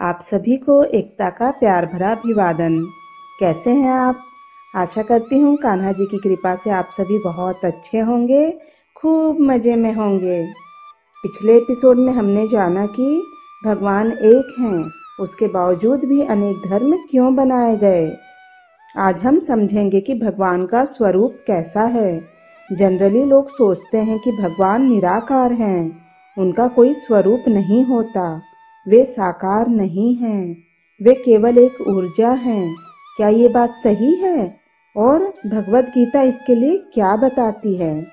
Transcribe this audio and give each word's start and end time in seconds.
आप 0.00 0.18
सभी 0.22 0.56
को 0.56 0.82
एकता 0.82 1.30
का 1.30 1.50
प्यार 1.50 1.86
भरा 1.86 2.10
अभिवादन। 2.10 2.86
कैसे 3.40 3.70
हैं 3.70 3.92
आप? 3.92 4.16
आशा 4.76 5.02
करती 5.02 5.38
हूँ 5.38 5.56
कान्हा 5.56 5.92
जी 5.92 6.06
की 6.06 6.18
कृपा 6.18 6.54
से 6.56 6.70
आप 6.70 6.84
सभी 6.84 7.18
बहुत 7.18 7.64
अच्छे 7.64 7.98
होंगे, 7.98 8.50
खूब 8.96 9.40
मज़े 9.40 9.76
में 9.76 9.94
होंगे। 9.94 10.46
पिछले 11.22 11.56
एपिसोड 11.56 11.96
में 11.96 12.12
हमने 12.12 12.48
जाना 12.48 12.86
कि 12.86 13.26
भगवान 13.64 14.12
एक 14.12 14.56
हैं, 14.60 14.90
उसके 15.20 15.46
बावजूद 15.46 16.00
भी 16.04 16.22
अनेक 16.22 16.56
धर्म 16.70 16.96
क्यों 17.10 17.36
बनाए 17.36 17.76
गए? 17.76 18.16
आज 18.96 19.20
हम 19.20 19.40
समझेंगे 19.40 20.00
कि 20.00 20.14
भगवान 20.14 20.66
का 20.66 20.84
स्वरूप 20.84 21.36
कैसा 21.46 21.82
है। 21.82 22.24
जनरली 22.72 23.24
लोग 23.24 23.48
सोचते 23.48 23.98
हैं 23.98 24.18
कि 24.18 24.32
भगवान 24.32 24.82
निराकार 24.82 25.52
हैं, 25.52 25.98
उनका 26.38 26.68
कोई 26.68 26.94
स्वरूप 26.94 27.40
नहीं 27.48 27.84
होता। 27.84 28.42
वे 28.88 29.04
साकार 29.04 29.68
नहीं 29.68 30.14
हैं। 30.14 30.56
वे 31.02 31.14
केवल 31.14 31.58
एक 31.58 31.80
ऊर्जा 31.88 32.30
हैं। 32.30 32.74
क्या 33.16 33.28
ये 33.28 33.48
बात 33.48 33.70
सही 33.70 34.14
है? 34.14 34.56
और 34.96 35.32
भगवत 35.46 35.84
गीता 35.84 36.22
इसके 36.22 36.54
लिए 36.54 36.78
क्या 36.94 37.16
बताती 37.16 37.76
है? 37.76 38.06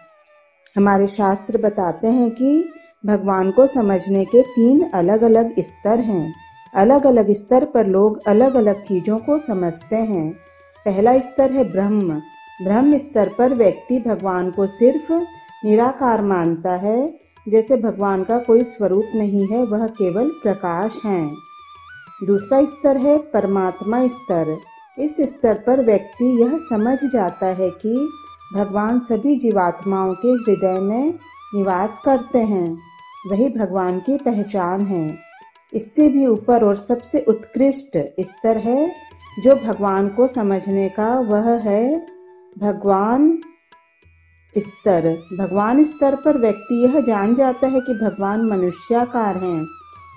हमारे 0.77 1.07
शास्त्र 1.07 1.57
बताते 1.57 2.07
हैं 2.07 2.31
कि 2.31 2.69
भगवान 3.05 3.51
को 3.51 3.67
समझने 3.67 4.25
के 4.25 4.41
तीन 4.41 4.89
अलग 4.93 5.21
अलग 5.21 5.59
स्तर 5.59 5.99
हैं। 5.99 6.33
अलग 6.75 7.05
अलग 7.05 7.31
स्तर 7.31 7.65
पर 7.65 7.87
लोग 7.87 8.21
अलग 8.27 8.55
अलग 8.55 8.83
चीज़ों 8.83 9.17
को 9.17 9.37
समझते 9.37 9.95
हैं। 9.95 10.33
पहला 10.85 11.19
स्तर 11.19 11.51
है 11.51 11.71
ब्रह्म। 11.71 12.21
ब्रह्म 12.63 12.97
स्तर 12.97 13.29
पर 13.37 13.53
व्यक्ति 13.53 13.99
भगवान 13.99 14.51
को 14.51 14.67
सिर्फ़ 14.67 15.13
निराकार 15.65 16.21
मानता 16.21 16.75
है 16.75 17.22
जैसे 17.47 17.77
भगवान 17.77 18.23
का 18.23 18.37
कोई 18.37 18.63
स्वरूप 18.63 19.05
नहीं 19.15 19.47
है, 19.47 19.63
वह 19.65 19.87
केवल 19.87 20.29
प्रकाश 20.43 20.99
हैं। 21.05 21.35
दूसरा 22.23 22.63
स्तर 22.65 22.97
है 22.97 23.17
परमात्मा 23.33 24.07
स्तर। 24.07 24.57
इस 24.99 25.15
स्तर 25.21 25.63
पर 25.67 25.85
व्यक्ति 25.85 26.25
यह 26.41 26.57
समझ 26.57 26.97
जाता 27.03 27.47
है 27.47 27.69
कि 27.69 28.09
भगवान 28.55 28.99
सभी 28.99 29.35
जीवात्माओं 29.35 30.13
के 30.15 30.31
हृदय 30.31 30.79
में 30.79 31.13
निवास 31.55 31.99
करते 32.05 32.39
हैं, 32.39 32.77
वही 33.27 33.49
भगवान 33.49 33.99
की 33.99 34.17
पहचान 34.17 34.85
है। 34.85 35.15
इससे 35.73 36.07
भी 36.09 36.25
ऊपर 36.27 36.63
और 36.63 36.75
सबसे 36.77 37.19
उत्कृष्ट 37.27 37.97
स्तर 38.19 38.57
है, 38.57 38.91
जो 39.43 39.55
भगवान 39.55 40.09
को 40.09 40.27
समझने 40.27 40.89
का 40.89 41.07
वह 41.19 41.49
है, 41.59 42.05
भगवान 42.59 43.31
स्तर। 44.57 45.23
भगवान 45.33 45.83
स्तर 45.83 46.15
पर 46.15 46.37
व्यक्ति 46.37 46.83
यह 46.83 46.99
जान 46.99 47.35
जाता 47.35 47.67
है 47.67 47.79
कि 47.81 47.93
भगवान 47.93 48.41
मनुष्याकार 48.41 49.37
हैं, 49.37 49.65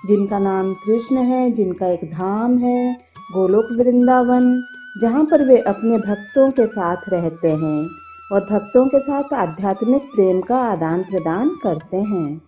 जिनका 0.07 0.39
नाम 0.39 0.73
कृष्ण 0.73 1.17
है, 1.17 1.51
जिनका 1.51 1.87
एक 1.87 2.11
धाम 2.11 2.57
है, 2.57 2.93
गोलोक 3.33 3.65
वृंदावन, 3.79 4.63
जहाँ 5.01 5.23
पर 5.25 5.47
वे 5.47 5.57
अपने 5.57 5.97
भक्तों 5.97 6.51
के 6.51 6.67
साथ 6.67 7.09
रहते 7.09 7.51
हैं 7.51 7.87
और 8.31 8.39
भक्तों 8.39 8.85
के 8.87 8.99
साथ 8.99 9.33
आध्यात्मिक 9.33 10.01
प्रेम 10.01 10.41
का 10.41 10.57
आदान 10.57 11.03
प्रदान 11.03 11.49
करते 11.63 11.97
हैं। 11.97 12.41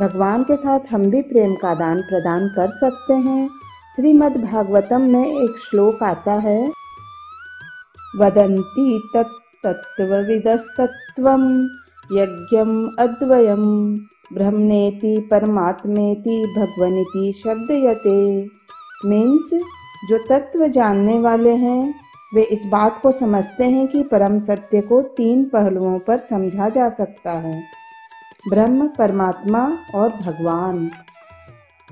भगवान 0.00 0.42
के 0.42 0.56
साथ 0.56 0.80
हम 0.90 1.02
भी 1.02 1.22
प्रेम 1.22 1.54
का 1.54 1.68
आदान 1.68 2.00
प्रदान 2.00 2.48
कर 2.48 2.70
सकते 2.70 3.14
हैं। 3.14 3.48
श्रीमद् 3.96 4.36
भागवतम 4.36 5.00
में 5.00 5.26
एक 5.26 5.56
श्लोक 5.58 6.02
आता 6.02 6.32
है 6.32 6.72
वदंती 8.16 9.10
तत् 9.14 9.39
तत्त्वविदस्तत्त्वं 9.64 11.42
यज्ञम् 12.12 12.76
अद्वयं 12.98 13.64
ब्रह्मनेति 14.34 15.28
परमात्मेति 15.30 16.36
भगवनिति 16.56 17.32
शब्दयते। 17.32 18.20
मीन्स 19.06 19.50
जो 20.10 20.18
तत्व 20.28 20.66
जानने 20.66 21.18
वाले 21.18 21.54
हैं, 21.54 21.94
वे 22.34 22.42
इस 22.42 22.64
बात 22.66 23.00
को 23.02 23.10
समझते 23.10 23.64
हैं 23.64 23.86
कि 23.86 24.02
परम 24.02 24.38
सत्य 24.38 24.80
को 24.80 25.00
तीन 25.16 25.44
पहलुओं 25.44 25.98
पर 25.98 26.18
समझा 26.18 26.68
जा 26.68 26.88
सकता 26.90 27.32
है। 27.32 27.62
ब्रह्म, 28.48 28.88
परमात्मा 28.88 29.62
और 29.94 30.08
भगवान। 30.08 30.90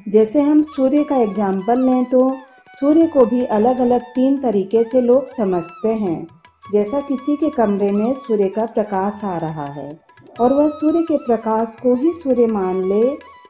जैसे 0.08 0.40
हम 0.40 0.62
सूर्य 0.62 1.04
का 1.04 1.16
एग्ज़ाम्पल 1.16 1.80
लें 1.80 2.04
तो 2.04 2.36
सूर्य 2.80 3.06
को 3.06 3.24
भी 3.24 3.44
अलग 3.44 3.78
अलग 3.78 4.00
तीन 4.00 4.38
तरीके 4.38 4.84
से 4.84 5.00
लोग 5.00 5.26
समझते 5.26 5.88
हैं। 5.88 6.37
जैसा 6.72 7.00
किसी 7.00 7.36
के 7.36 7.50
कमरे 7.50 7.90
में 7.90 8.12
सूर्य 8.16 8.48
का 8.48 8.64
प्रकाश 8.66 9.20
आ 9.24 9.36
रहा 9.38 9.66
है, 9.66 9.98
और 10.40 10.52
वह 10.52 10.68
सूर्य 10.70 11.02
के 11.02 11.16
प्रकाश 11.16 11.76
को 11.82 11.94
ही 11.94 12.12
सूर्य 12.14 12.46
मान 12.48 12.82
ले 12.84 13.04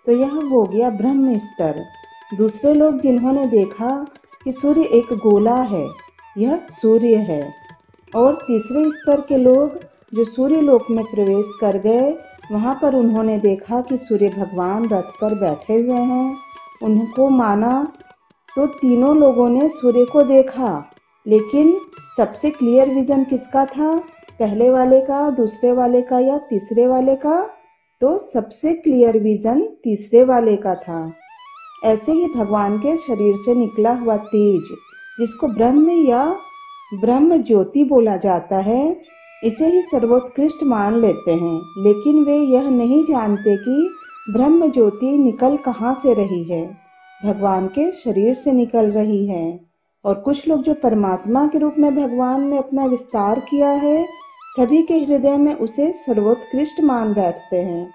तो 0.07 0.13
यह 0.13 0.35
हो 0.51 0.63
गया 0.65 0.91
ब्रह्म 0.93 1.39
स्तर। 1.39 1.83
दूसरे 2.33 2.73
लोग 2.75 3.01
जिन्होंने 3.01 3.47
देखा 3.49 3.91
कि 4.45 4.53
सूर्य 4.53 4.83
एक 4.93 5.13
गोला 5.19 5.61
है, 5.65 5.87
यह 6.37 6.57
सूर्य 6.63 7.17
है। 7.29 7.43
और 8.13 8.35
तीसरे 8.43 8.85
स्तर 8.91 9.21
के 9.21 9.37
लोग 9.37 9.79
जो 10.13 10.25
सूर्य 10.25 10.61
लोक 10.61 10.91
में 10.91 11.05
प्रवेश 11.05 11.53
कर 11.61 11.79
गए, 11.79 12.11
वहाँ 12.53 12.79
पर 12.83 12.95
उन्होंने 12.95 13.39
देखा 13.39 13.81
कि 13.81 13.97
सूर्य 13.99 14.29
भगवान 14.29 14.89
रथ 14.89 15.11
पर 15.21 15.35
बैठे 15.41 15.75
हुए 15.75 16.01
हैं। 16.05 16.37
उनको 16.83 17.29
माना 17.31 17.73
तो 18.49 18.67
तीनों 18.77 19.17
लोगों 19.17 19.49
ने 19.49 19.69
सूर्य 19.71 20.05
को 20.05 20.23
देखा। 20.25 20.71
लेकिन 21.27 21.81
सबसे 22.17 22.51
क्लियर 22.51 22.89
विज़न 22.89 23.25
किसका 23.25 23.67
था? 23.67 23.99
पहले 24.39 24.71
वाले 24.71 25.01
का, 25.01 25.31
दूसरे 25.31 25.73
वाले 25.73 26.03
का 26.03 26.19
या 26.19 26.39
तीसरे 26.39 26.87
वाले 26.87 27.17
का? 27.17 27.51
तो 28.01 28.19
सबसे 28.19 28.73
क्लियर 28.73 29.19
विज़न 29.19 29.61
तीसरे 29.61 30.25
वाले 30.25 30.57
का 30.57 30.75
था। 30.75 31.13
ऐसे 31.85 32.13
ही 32.13 32.27
भगवान 32.37 32.79
के 32.79 32.97
शरीर 32.97 33.37
से 33.37 33.55
निकला 33.55 33.93
हुआ 33.93 34.17
तेज, 34.17 34.63
जिसको 35.21 35.49
ब्रह्म 35.49 35.91
या 35.91 36.37
ब्रह्म 37.01 37.37
ज्योति 37.37 37.85
बोला 37.85 38.17
जाता 38.17 38.57
है, 38.57 38.97
इसे 39.45 39.67
ही 39.67 39.83
सर्वोत्कृष्ट 39.83 40.63
मान 40.63 40.95
लेते 41.01 41.31
हैं। 41.31 41.61
लेकिन 41.79 42.25
वे 42.25 42.37
यह 42.37 42.69
नहीं 42.69 43.05
जानते 43.05 43.57
कि 43.57 43.95
ब्रह्म 44.33 44.71
ज्योति 44.71 45.19
निकल 45.19 45.57
कहाँ 45.57 45.95
से 45.95 46.15
रही 46.15 46.45
है। 46.45 46.77
भगवान 47.25 47.67
के 47.67 47.93
शरीर 47.93 48.35
से 48.35 48.53
निकल 48.53 48.91
रही 48.91 49.27
है। 49.27 49.68
और 50.05 50.15
कुछ 50.15 50.49
लोग 50.49 50.63
जो 50.63 50.75
परमात्मा 50.75 51.47
के 51.47 51.59
रूप 51.59 51.75
में 51.79 51.97
भगवान 51.97 52.49
ने 52.49 52.59
अपना 52.59 52.85
विस्तार 52.85 53.41
किया 53.41 53.69
है, 53.69 54.07
सभी 54.59 54.83
के 54.83 54.99
हृदय 54.99 55.37
में 55.37 55.55
उसे 55.55 55.93
सर्वोत्कृष्ट 55.93 56.81
मान 56.81 57.15
बैठते 57.15 57.57
हैं। 57.57 57.91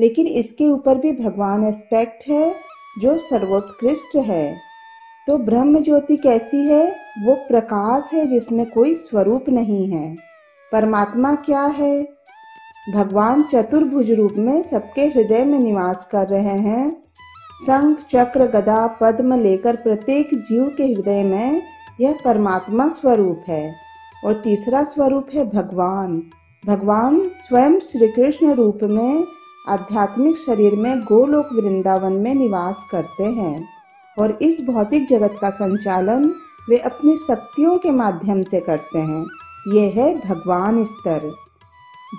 लेकिन 0.00 0.26
इसके 0.26 0.64
ऊपर 0.64 0.94
भी 0.94 1.12
भगवान 1.12 1.64
एस्पेक्ट 1.64 2.28
है, 2.28 2.54
जो 3.02 3.18
सर्वोत्कृष्ट 3.18 4.16
है। 4.16 4.56
तो 5.26 5.38
ब्रह्म 5.38 5.82
ज्योति 5.82 6.16
कैसी 6.16 6.66
है? 6.66 6.96
वो 7.22 7.34
प्रकाश 7.34 8.04
है 8.12 8.26
जिसमें 8.26 8.70
कोई 8.70 8.94
स्वरूप 8.94 9.44
नहीं 9.48 9.88
है। 9.88 10.16
परमात्मा 10.72 11.34
क्या 11.34 11.62
है? 11.62 12.08
भगवान 12.94 13.42
चतुर्भुज 13.42 14.10
रूप 14.10 14.34
में 14.36 14.62
सबके 14.62 15.06
हृदय 15.06 15.44
में 15.44 15.58
निवास 15.58 16.08
कर 16.12 16.26
रहे 16.28 16.58
हैं। 16.58 17.07
शंख 17.66 17.98
चक्र 18.10 18.46
गदा 18.46 18.86
पद्म 19.00 19.34
लेकर 19.34 19.76
प्रत्येक 19.76 20.28
जीव 20.34 20.74
के 20.76 20.84
हृदय 20.84 21.22
में 21.22 21.62
यह 22.00 22.18
परमात्मा 22.24 22.88
स्वरूप 22.88 23.44
है। 23.48 23.74
और 24.24 24.34
तीसरा 24.34 24.82
स्वरूप 24.84 25.26
है 25.34 25.44
भगवान। 25.44 26.22
भगवान 26.66 27.28
स्वयं 27.28 27.78
श्री 27.80 28.08
कृष्ण 28.08 28.54
रूप 28.54 28.78
में 28.82 29.24
आध्यात्मिक 29.68 30.36
शरीर 30.36 30.74
में 30.74 31.00
गोलोक 31.00 31.48
वृंदावन 31.52 32.12
में 32.12 32.34
निवास 32.34 32.88
करते 32.92 33.24
हैं। 33.24 33.68
और 34.18 34.38
इस 34.42 34.60
भौतिक 34.60 35.08
जगत 35.08 35.34
का 35.40 35.50
संचालन 35.50 36.34
वे 36.70 36.76
अपनी 36.76 37.16
शक्तियों 37.16 37.78
के 37.78 37.90
माध्यम 37.90 38.42
से 38.42 38.60
करते 38.60 38.98
हैं। 38.98 39.26
ये 39.74 39.88
है 39.88 40.20
भगवान 40.28 40.84
स्तर। 40.84 41.34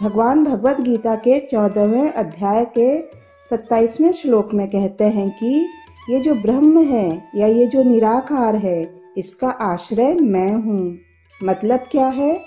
भगवान 0.03 0.43
भगवत 0.43 0.81
गीता 0.81 1.15
के 1.15 1.39
चौदहवें 1.39 2.11
अध्याय 2.11 2.65
के 2.65 3.18
सत्ताईसवें 3.49 4.11
श्लोक 4.11 4.53
में 4.53 4.67
कहते 4.67 5.03
हैं 5.03 5.31
कि 5.31 5.69
ये 6.09 6.19
जो 6.19 6.35
ब्रह्म 6.35 6.83
है 6.83 7.31
या 7.35 7.47
ये 7.47 7.67
जो 7.67 7.83
निराकार 7.83 8.55
है, 8.55 9.01
इसका 9.17 9.49
आश्रय 9.49 10.13
मैं 10.13 10.53
हूँ। 10.53 10.97
मतलब 11.43 11.79
क्या 11.79 12.07
है? 12.07 12.41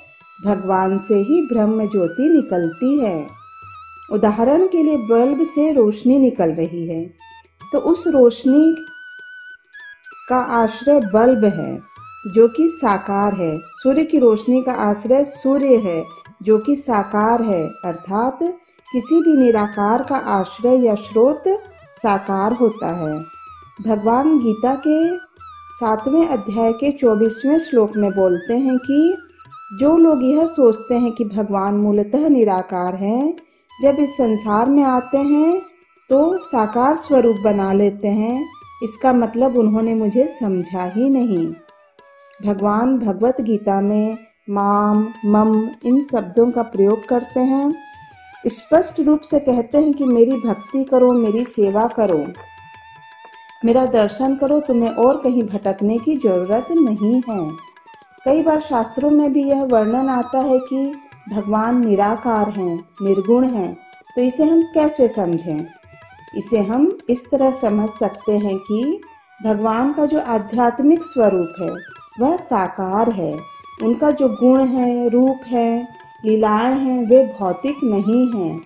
भगवान 0.47 0.99
से 0.99 1.15
ही 1.15 1.49
ब्रह्म 1.53 1.87
ज्योति 1.87 2.29
निकलती 2.29 2.99
है। 2.99 3.27
उदाहरण 4.13 4.67
के 4.67 4.83
लिए 4.83 4.97
बल्ब 4.97 5.47
से 5.47 5.73
रोशनी 5.73 6.19
निकल 6.19 6.51
रही 6.51 6.87
है। 6.89 7.11
तो 7.73 7.79
उस 7.79 8.07
रोशनी 8.07 8.77
का 10.29 10.39
आश्रय 10.39 11.01
बल्ब 11.01 11.45
है, 11.45 11.81
जो 12.35 12.49
कि 12.49 12.69
साकार 12.69 13.33
है। 13.35 13.59
सूर्य 13.63 14.05
की 14.05 14.19
रोशनी 14.19 14.63
का 14.63 14.73
आश्रय 14.73 15.25
सूर्य 15.25 15.77
है, 15.77 16.05
जो 16.43 16.59
कि 16.59 16.77
साकार 16.77 17.43
है, 17.43 17.69
अर्थात 17.85 18.59
किसी 18.93 19.21
भी 19.21 19.37
निराकार 19.37 20.03
का 20.03 20.17
आश्रय 20.17 20.87
या 20.87 20.95
स्रोत 20.95 21.43
साकार 22.03 22.53
होता 22.53 22.93
है। 22.93 23.19
भगवान 23.87 24.39
गीता 24.39 24.75
के 24.75 25.17
सातवें 25.73 26.29
अध्याय 26.29 26.73
के 26.73 26.93
चौबीसवें 26.93 27.59
श्लोक 27.59 27.97
में 27.97 28.11
बोलते 28.11 28.55
हैं 28.55 28.79
कि, 28.79 29.17
जो 29.81 29.97
लोग 29.97 30.23
यह 30.23 30.47
सोचते 30.47 30.95
हैं 30.95 31.13
कि 31.13 31.25
भगवान 31.25 31.75
मूलतः 31.75 32.29
निराकार 32.29 32.95
हैं, 32.95 33.35
जब 33.83 33.97
इस 33.99 34.11
संसार 34.11 34.67
में 34.67 34.85
आते 34.85 35.19
हैं 35.19 35.63
तो 36.11 36.39
साकार 36.39 36.97
स्वरूप 36.97 37.37
बना 37.45 37.73
लेते 37.73 38.09
हैं। 38.09 38.47
इसका 38.83 39.13
मतलब 39.13 39.57
उन्होंने 39.57 39.95
मुझे 39.95 40.37
समझा 40.41 40.85
ही 40.85 41.09
नहीं। 41.09 41.55
भगवान 42.47 42.99
भगवत 42.99 43.41
गीता 43.41 43.81
में 43.81 44.19
माम, 44.51 45.09
मम 45.27 45.69
इन 45.85 46.07
शब्दों 46.13 46.51
का 46.51 46.63
प्रयोग 46.63 47.07
करते 47.07 47.41
हैं। 47.41 47.92
स्पष्ट 48.47 49.01
रूप 49.01 49.21
से 49.21 49.39
कहते 49.41 49.79
हैं 49.79 49.93
कि 49.93 50.05
मेरी 50.05 50.37
भक्ति 50.37 50.83
करो, 50.85 51.13
मेरी 51.13 51.45
सेवा 51.45 51.87
करो। 51.89 52.27
मेरा 53.65 53.85
दर्शन 53.87 54.35
करो, 54.37 54.61
तुम्हें 54.61 54.91
और 54.91 55.17
कहीं 55.17 55.43
भटकने 55.43 55.99
की 55.99 56.17
ज़रूरत 56.17 56.71
नहीं 56.71 57.23
है। 57.29 57.51
कई 58.25 58.43
बार 58.43 58.61
शास्त्रों 58.61 59.11
में 59.11 59.33
भी 59.33 59.45
यह 59.45 59.63
वर्णन 59.65 60.09
आता 60.09 60.39
है 60.39 60.59
कि 60.59 60.93
भगवान 61.31 61.85
निराकार 61.87 62.51
हैं, 62.51 62.77
निर्गुण 63.03 63.49
हैं 63.49 63.77
तो 64.17 64.23
इसे 64.23 64.45
हम 64.45 64.63
कैसे 64.75 65.09
समझें? 65.09 65.67
इसे 66.37 66.59
हम 66.59 66.99
इस 67.11 67.31
तरह 67.31 67.53
समझ 67.53 67.89
सकते 67.91 68.39
हैं 68.39 68.57
कि 68.59 69.01
भगवान 69.45 69.93
का 69.93 70.07
जो 70.07 70.21
आध्यात्मिक 70.21 71.03
स्वरूप 71.03 71.55
है, 71.61 71.71
वह 72.21 72.37
साकार 72.37 73.11
है। 73.11 73.33
उनका 73.83 74.11
जो 74.11 74.29
गुण 74.31 74.65
है, 74.67 75.09
रूप 75.09 75.47
है 75.47 76.02
लीलाएँ 76.25 76.75
हैं, 76.75 77.07
वे 77.07 77.35
भौतिक 77.41 77.77
नहीं 77.85 78.33
हैं। 78.33 78.63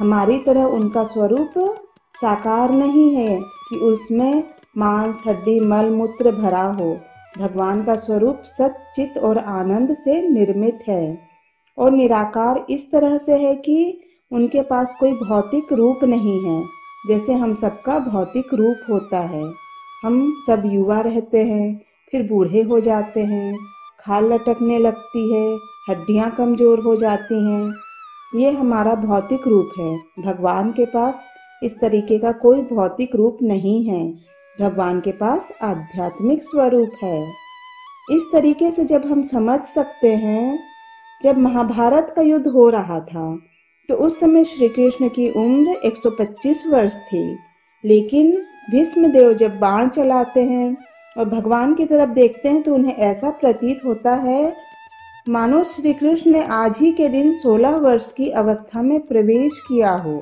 हमारी 0.00 0.38
तरह 0.38 0.64
उनका 0.64 1.04
स्वरूप 1.04 1.76
साकार 2.14 2.70
नहीं 2.70 3.14
है 3.14 3.40
कि 3.40 3.76
उसमें 3.76 4.44
मांस, 4.78 5.22
हड्डी, 5.26 5.60
मल, 5.60 5.90
मूत्र 5.90 6.32
भरा 6.32 6.62
हो। 6.62 6.98
भगवान 7.38 7.84
का 7.84 7.96
स्वरूप 7.96 8.38
सचित 8.44 9.18
और 9.18 9.38
आनंद 9.38 9.94
से 9.94 10.28
निर्मित 10.28 10.78
है। 10.88 11.18
और 11.78 11.90
निराकार 11.90 12.66
इस 12.70 12.90
तरह 12.92 13.18
से 13.18 13.32
है 13.32 13.54
कि 13.54 14.00
उनके 14.32 14.62
पास 14.62 14.96
कोई 15.00 15.12
भौतिक 15.12 15.72
रूप 15.72 16.04
नहीं 16.04 16.40
है, 16.40 16.64
जैसे 17.08 17.32
हम 17.32 17.54
सबका 17.54 17.98
भौतिक 17.98 18.54
रूप 18.54 18.76
होता 18.90 19.18
है। 19.18 19.52
हम 20.04 20.32
सब 20.46 20.62
युवा 20.66 21.00
रहते 21.00 21.44
हैं, 21.44 21.80
फिर 22.12 22.22
बूढ़े 22.22 22.62
हो 22.62 22.80
जाते 22.80 23.20
हैं, 23.20 23.58
खाल 24.00 24.32
लटकने 24.32 24.78
लगती 24.78 25.32
है 25.34 25.73
हड्डियाँ 25.88 26.30
कमज़ोर 26.30 26.80
हो 26.80 26.94
जाती 26.96 27.34
हैं। 27.46 28.40
ये 28.40 28.50
हमारा 28.50 28.94
भौतिक 28.94 29.46
रूप 29.48 29.72
है। 29.78 29.96
भगवान 30.24 30.70
के 30.72 30.84
पास 30.84 31.24
इस 31.62 31.78
तरीके 31.80 32.18
का 32.18 32.32
कोई 32.38 32.62
भौतिक 32.62 33.14
रूप 33.16 33.38
नहीं 33.42 33.82
है। 33.84 34.02
भगवान 34.58 35.00
के 35.00 35.12
पास 35.12 35.48
आध्यात्मिक 35.62 36.42
स्वरूप 36.42 36.92
है। 37.02 37.20
इस 38.12 38.22
तरीके 38.32 38.70
से 38.70 38.84
जब 38.84 39.04
हम 39.06 39.22
समझ 39.22 39.60
सकते 39.64 40.14
हैं, 40.14 40.58
जब 41.22 41.38
महाभारत 41.38 42.12
का 42.16 42.22
युद्ध 42.22 42.46
हो 42.46 42.68
रहा 42.70 43.00
था 43.02 43.34
तो 43.88 43.94
उस 43.96 44.18
समय 44.20 44.44
श्री 44.44 44.68
कृष्ण 44.68 45.08
की 45.08 45.28
उम्र 45.36 45.72
125 45.84 46.66
वर्ष 46.66 46.96
थी। 47.06 47.24
लेकिन 47.84 48.30
भीष्म 48.70 49.08
देव 49.12 49.32
जब 49.34 49.58
बाण 49.58 49.88
चलाते 49.88 50.44
हैं 50.44 50.76
और 51.16 51.24
भगवान 51.24 51.74
की 51.74 51.84
तरफ़ 51.84 52.10
देखते 52.10 52.48
हैं 52.48 52.62
तो 52.62 52.74
उन्हें 52.74 52.94
ऐसा 52.94 53.30
प्रतीत 53.30 53.84
होता 53.84 54.14
है 54.14 54.54
मानो 55.28 55.64
श्री 55.64 55.92
कृष्ण 55.92 56.30
ने 56.30 56.44
आज 56.44 56.78
ही 56.78 56.92
के 56.92 57.08
दिन 57.08 57.32
16 57.32 57.76
वर्ष 57.76 58.10
की 58.10 58.28
अवस्था 58.30 58.82
में 58.82 59.00
प्रवेश 59.00 59.52
किया 59.68 59.92
हो। 59.92 60.16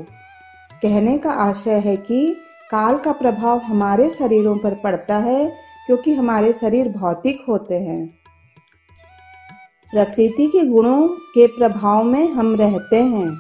कहने 0.83 1.19
का 1.19 1.31
आशय 1.31 1.79
है 1.79 1.97
कि 1.97 2.37
काल 2.71 2.99
का 2.99 3.13
प्रभाव 3.13 3.59
हमारे 3.59 4.11
शरीरों 4.11 4.57
पर 4.59 4.75
पड़ता 4.75 5.17
है, 5.19 5.53
क्योंकि 5.87 6.15
हमारे 6.15 6.53
शरीर 6.53 6.89
भौतिक 6.89 7.45
होते 7.49 7.75
हैं। 7.75 8.07
प्रकृति 9.91 10.47
के 10.47 10.67
गुणों 10.67 11.09
के 11.09 11.47
प्रभाव 11.47 12.05
में 12.05 12.29
हम 12.29 12.55
रहते 12.57 13.03
हैं, 13.03 13.39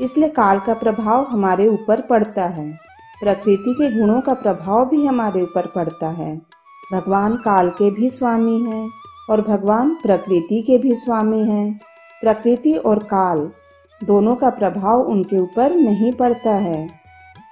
इसलिए 0.00 0.28
काल 0.28 0.60
का 0.60 0.74
प्रभाव 0.74 1.24
हमारे 1.24 1.68
ऊपर 1.68 2.00
पड़ता 2.00 2.46
है। 2.46 2.72
प्रकृति 3.20 3.74
के 3.74 4.00
गुणों 4.00 4.20
का 4.20 4.34
प्रभाव 4.34 4.88
भी 4.88 5.06
हमारे 5.06 5.42
ऊपर 5.42 5.66
पड़ता 5.66 6.08
है। 6.08 6.36
भगवान 6.92 7.36
काल 7.36 7.70
के 7.70 7.90
भी 7.90 8.10
स्वामी 8.10 8.60
हैं। 8.60 9.03
और 9.30 9.40
भगवान 9.40 9.94
प्रकृति 9.94 10.60
के 10.60 10.78
भी 10.78 10.94
स्वामी 10.94 11.44
हैं। 11.44 11.80
प्रकृति 12.22 12.74
और 12.74 12.98
काल 12.98 13.50
दोनों 14.00 14.34
का 14.36 14.50
प्रभाव 14.50 15.00
उनके 15.00 15.38
ऊपर 15.38 15.74
नहीं 15.74 16.12
पड़ता 16.12 16.50
है। 16.50 16.88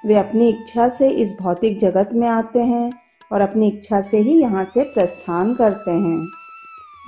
वे 0.06 0.14
अपनी 0.14 0.48
इच्छा 0.48 0.88
से 0.88 1.08
इस 1.08 1.32
भौतिक 1.42 1.78
जगत 1.78 2.10
में 2.12 2.28
आते 2.28 2.60
हैं 2.60 2.92
और 3.32 3.40
अपनी 3.40 3.68
इच्छा 3.68 4.00
से 4.00 4.18
ही 4.18 4.40
यहाँ 4.40 4.64
से 4.64 4.82
प्रस्थान 4.84 5.54
करते 5.54 5.90
हैं। 5.90 6.28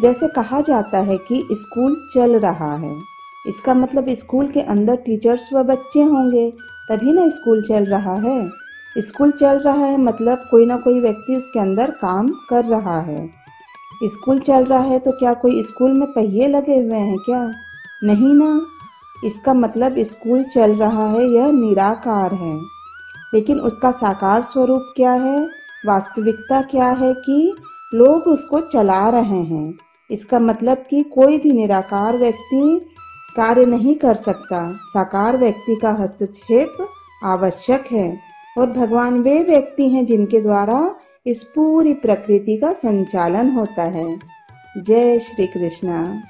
जैसे 0.03 0.29
कहा 0.29 0.61
जाता 0.61 0.99
है 0.99 1.17
कि 1.19 1.43
स्कूल 1.53 1.97
चल 2.15 2.39
रहा 2.39 2.75
है। 2.77 2.95
इसका 3.49 3.75
मतलब 3.75 4.09
स्कूल 4.11 4.49
के 4.49 4.61
अंदर 4.61 4.97
टीचर्स 4.97 5.49
व 5.53 5.63
बच्चे 5.63 6.03
होंगे, 6.03 6.51
तभी 6.91 7.13
ना 7.13 7.29
स्कूल 7.29 7.63
चल 7.63 7.85
रहा 7.85 8.15
है। 8.15 8.51
स्कूल 8.97 9.31
चल 9.31 9.59
रहा 9.59 9.85
है 9.87 9.97
मतलब 9.97 10.47
कोई 10.51 10.67
ना 10.67 10.77
कोई 10.77 11.01
व्यक्ति 11.01 11.37
उसके 11.37 11.61
अंदर 11.61 11.91
काम 11.91 12.29
कर 12.51 12.65
रहा 12.65 13.01
है। 13.01 13.44
स्कूल 14.05 14.39
चल 14.39 14.65
रहा 14.65 14.83
है 14.83 14.99
तो 14.99 15.11
क्या 15.11 15.35
कोई 15.35 15.63
स्कूल 15.63 15.93
में 15.93 16.13
पहिए 16.13 16.49
लगे 16.49 16.77
हुए 16.77 16.99
हैं 16.99 17.19
क्या? 17.19 17.53
नहीं 18.05 18.35
ना। 18.35 18.67
इसका 19.25 19.55
मतलब 19.55 19.95
स्कूल 19.99 20.45
चल 20.45 20.75
रहा 20.75 21.09
है, 21.11 21.29
यह 21.29 21.47
निराकार 21.47 22.35
है। 22.35 22.61
लेकिन 23.35 23.61
उसका 23.61 23.91
साकार 23.91 24.43
स्वरूप 24.43 24.93
क्या 24.97 25.13
है? 25.13 25.47
वास्तविकता 25.87 26.63
क्या 26.63 26.89
है 26.91 27.15
कि 27.15 27.57
लोग 27.95 28.23
उसको 28.23 28.61
चला 28.61 29.09
रहे 29.09 29.43
हैं? 29.43 29.75
इसका 30.11 30.39
मतलब 30.39 30.77
कि 30.91 31.03
कोई 31.03 31.39
भी 31.39 31.53
निराकार 31.53 32.17
व्यक्ति 32.17 32.81
कार्य 33.37 33.65
नहीं 33.65 33.95
कर 33.95 34.15
सकता। 34.15 34.73
साकार 34.73 35.37
व्यक्ति 35.37 35.77
का 35.77 35.91
हस्तक्षेप 35.91 36.89
आवश्यक 37.25 37.85
है। 37.93 38.19
और 38.59 38.67
भगवान 38.67 39.19
वे 39.19 39.43
व्यक्ति 39.43 39.89
हैं 39.89 40.07
जिनके 40.07 40.41
द्वारा 40.41 40.95
इस 41.27 41.45
पूरी 41.45 41.95
प्रकृति 41.95 42.57
का 42.57 42.73
संचालन 42.73 43.51
होता 43.51 43.83
है। 43.83 44.19
जय 44.79 45.19
श्री 45.19 45.47
कृष्णा। 45.47 46.23